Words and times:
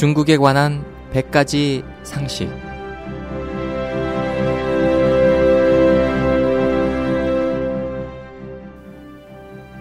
중국에 0.00 0.38
관한 0.38 0.82
100가지 1.12 1.84
상식. 2.04 2.48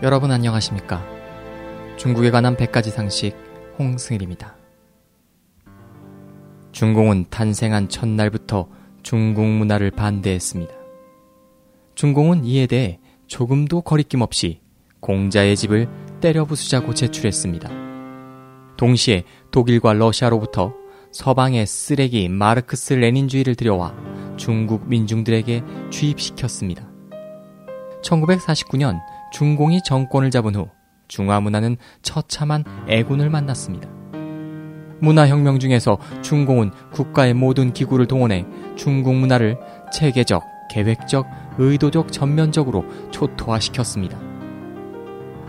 여러분 0.04 0.30
안녕하십니까? 0.30 1.02
중국에 1.96 2.32
관한 2.32 2.58
100가지 2.58 2.90
상식 2.90 3.34
홍승일입니다. 3.80 4.58
중공은 6.74 7.28
탄생한 7.30 7.88
첫날부터 7.88 8.68
중국 9.04 9.46
문화를 9.46 9.90
반대했습니다. 9.90 10.74
중공은 11.96 12.44
이에 12.44 12.68
대해 12.68 13.00
조금도 13.28 13.84
거리낌 13.84 14.20
없이 14.20 14.60
공자의 15.00 15.56
집을 15.56 15.88
때려 16.20 16.44
부수자고 16.44 16.94
제출했습니다. 16.94 17.89
동시에 18.80 19.26
독일과 19.52 19.92
러시아로부터 19.92 20.74
서방의 21.12 21.68
쓰레기 21.68 22.30
마르크스 22.30 22.94
레닌주의를 22.94 23.56
들여와 23.56 23.94
중국 24.38 24.88
민중들에게 24.88 25.64
주입시켰습니다. 25.90 26.88
1949년 28.02 29.00
중공이 29.34 29.84
정권을 29.84 30.32
잡은 30.32 30.56
후 30.56 30.70
중화 31.10 31.42
문화는 31.42 31.76
처참한 32.04 32.64
애군을 32.88 33.30
만났습니다. 33.30 33.90
문화혁명 35.02 35.60
중에서 35.60 35.98
중공은 36.22 36.72
국가의 36.94 37.34
모든 37.34 37.74
기구를 37.74 38.06
동원해 38.06 38.46
중국 38.78 39.14
문화를 39.14 39.58
체계적, 39.92 40.42
계획적, 40.72 41.28
의도적 41.58 42.14
전면적으로 42.14 42.86
초토화시켰습니다. 43.12 44.18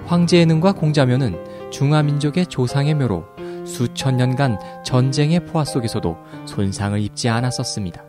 황제예능과 0.06 0.72
공자묘는 0.72 1.49
중화민족의 1.70 2.46
조상의 2.46 2.94
묘로 2.94 3.24
수천 3.64 4.16
년간 4.16 4.58
전쟁의 4.84 5.46
포화 5.46 5.64
속에서도 5.64 6.16
손상을 6.46 7.00
입지 7.00 7.28
않았었습니다. 7.28 8.04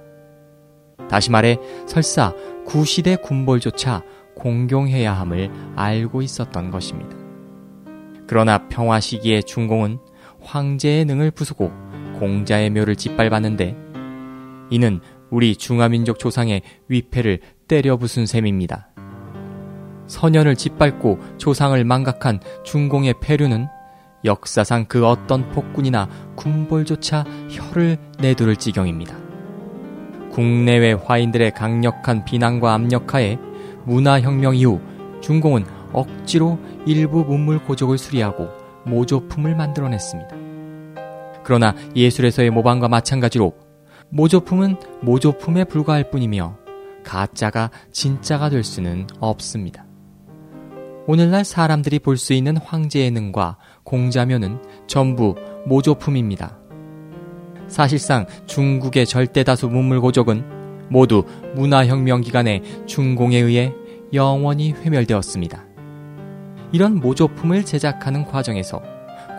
다시 1.10 1.30
말해 1.30 1.58
설사 1.88 2.34
구시대 2.66 3.18
군벌조차 3.18 4.04
공경해야 4.36 5.14
함을 5.14 5.52
알고 5.76 6.22
있었던 6.22 6.72
것입니다. 6.72 7.18
그러나 8.28 8.68
평화 8.70 9.00
시기의 9.00 9.44
중공은 9.44 10.00
황제의 10.42 11.06
능을 11.06 11.32
부수고 11.32 11.72
공자의 12.20 12.70
묘를 12.70 12.96
짓밟았는데 12.96 13.76
이는 14.70 15.02
우리 15.30 15.56
중화민족 15.56 16.18
조상의 16.18 16.62
위패를 16.88 17.40
때려 17.68 17.98
부순 17.98 18.26
셈입니다. 18.26 18.90
선연을 20.12 20.58
짓밟고 20.58 21.20
조상을 21.38 21.82
망각한 21.86 22.42
중공의 22.66 23.16
폐류는 23.22 23.68
역사상 24.26 24.86
그 24.86 25.08
어떤 25.08 25.50
폭군이나 25.52 26.10
군벌조차 26.36 27.24
혀를 27.50 27.98
내두를 28.20 28.58
지경입니다. 28.58 29.16
국내외 30.32 30.94
화인들의 30.94 31.52
강력한 31.54 32.26
비난과 32.26 32.74
압력하에 32.74 33.38
문화혁명 33.86 34.56
이후 34.56 34.82
중공은 35.22 35.66
억지로 35.94 36.60
일부 36.86 37.24
문물 37.24 37.64
고족을 37.64 37.98
수리하고 37.98 38.50
모조품을 38.86 39.56
만들어냈습니다. 39.56 40.36
그러나 41.44 41.74
예술에서의 41.96 42.50
모방과 42.50 42.90
마찬가지로 42.90 43.54
모조품은 44.10 44.76
모조품에 45.02 45.64
불과할 45.64 46.12
뿐이며 46.12 46.58
가짜가 47.04 47.72
진짜가 47.92 48.50
될 48.50 48.64
수는 48.64 49.08
없습니다. 49.20 49.86
오늘날 51.08 51.44
사람들이 51.44 52.00
볼 52.00 52.18
수 52.18 52.34
있는 52.34 52.58
황제의 52.58 53.12
능과 53.12 53.58
공자묘는 53.84 54.60
전부 54.88 55.36
모조품입니다. 55.66 56.58
사실상 57.68 58.28
중국의 58.46 59.06
절대 59.06 59.44
다수 59.44 59.68
문물고족은 59.68 60.90
모두 60.90 61.24
문화혁명 61.56 62.22
기간에 62.22 62.62
중공에 62.86 63.38
의해 63.38 63.74
영원히 64.14 64.74
회멸되었습니다. 64.74 65.66
이런 66.72 66.96
모조품을 67.00 67.66
제작하는 67.66 68.26
과정에서 68.26 68.82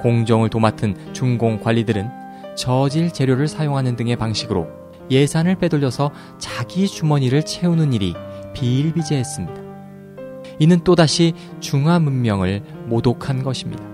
공정을 0.03 0.49
도맡은 0.49 1.13
중공 1.13 1.61
관리들은 1.61 2.09
저질 2.57 3.13
재료를 3.13 3.47
사용하는 3.47 3.97
등의 3.97 4.17
방식으로 4.17 4.69
예산을 5.11 5.57
빼돌려서 5.57 6.11
자기 6.39 6.89
주머니를 6.89 7.45
채우는 7.45 7.93
일이 7.93 8.15
비일비재했습니다. 8.55 9.62
이는 10.59 10.81
또다시 10.85 11.35
중화 11.61 11.99
문명을 11.99 12.63
모독한 12.87 13.43
것입니다. 13.43 13.85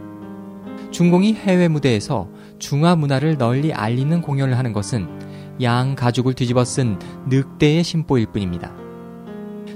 중공이 0.90 1.34
해외 1.34 1.68
무대에서 1.68 2.28
중화 2.58 2.96
문화를 2.96 3.36
널리 3.36 3.72
알리는 3.72 4.20
공연을 4.22 4.56
하는 4.56 4.72
것은 4.72 5.06
양 5.60 5.94
가죽을 5.94 6.34
뒤집어 6.34 6.64
쓴 6.64 6.98
늑대의 7.28 7.84
심보일 7.84 8.26
뿐입니다. 8.26 8.72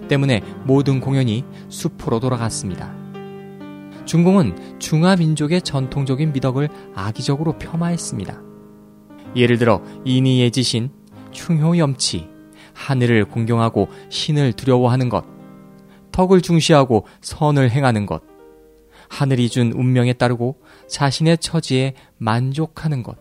때문에 0.08 0.42
모든 0.64 1.00
공연이 1.00 1.44
수포로 1.68 2.20
돌아갔습니다. 2.20 2.94
중공은 4.04 4.78
중화 4.78 5.16
민족의 5.16 5.62
전통적인 5.62 6.32
미덕을 6.32 6.68
악의적으로 6.94 7.56
폄하했습니다. 7.58 8.40
예를 9.36 9.58
들어 9.58 9.82
인이의 10.04 10.50
지신, 10.50 10.90
충효염치, 11.30 12.28
하늘을 12.74 13.26
공경하고 13.26 13.88
신을 14.08 14.52
두려워하는 14.52 15.08
것, 15.08 15.24
덕을 16.12 16.42
중시하고 16.42 17.06
선을 17.20 17.70
행하는 17.70 18.06
것, 18.06 18.22
하늘이 19.08 19.48
준 19.48 19.72
운명에 19.72 20.12
따르고 20.14 20.62
자신의 20.88 21.38
처지에 21.38 21.94
만족하는 22.18 23.02
것, 23.02 23.18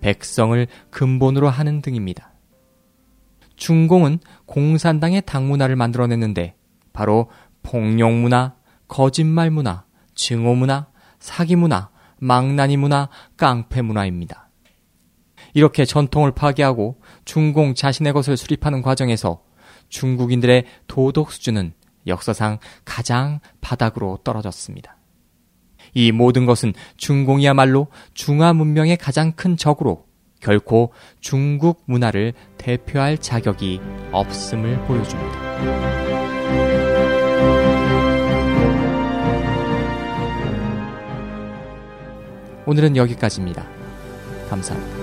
백성을 0.00 0.66
근본으로 0.90 1.48
하는 1.48 1.80
등입니다. 1.80 2.32
중공은 3.56 4.18
공산당의 4.46 5.22
당문화를 5.24 5.76
만들어냈는데 5.76 6.56
바로 6.92 7.30
폭력문화, 7.62 8.54
거짓말문화, 8.88 9.84
증오문화, 10.14 10.88
사기문화, 11.20 11.90
망나니문화, 12.18 13.08
깡패문화입니다. 13.36 14.50
이렇게 15.54 15.84
전통을 15.84 16.32
파괴하고 16.32 17.00
중공 17.24 17.74
자신의 17.74 18.12
것을 18.12 18.36
수립하는 18.36 18.82
과정에서 18.82 19.42
중국인들의 19.88 20.64
도덕 20.86 21.30
수준은 21.32 21.72
역사상 22.06 22.58
가장 22.84 23.40
바닥으로 23.60 24.18
떨어졌습니다. 24.24 24.96
이 25.94 26.12
모든 26.12 26.46
것은 26.46 26.72
중공이야말로 26.96 27.88
중화 28.14 28.52
문명의 28.52 28.96
가장 28.96 29.32
큰 29.32 29.56
적으로 29.56 30.06
결코 30.40 30.92
중국 31.20 31.82
문화를 31.86 32.32
대표할 32.58 33.18
자격이 33.18 33.80
없음을 34.10 34.84
보여줍니다. 34.86 35.52
오늘은 42.66 42.96
여기까지입니다. 42.96 43.66
감사합니다. 44.48 45.01